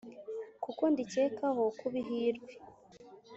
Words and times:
kuko 0.63 0.83
ndikekaho 0.91 1.63
kuba 1.79 1.95
ihirwe 2.03 2.51